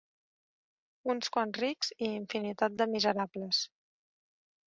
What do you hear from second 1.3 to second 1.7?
quants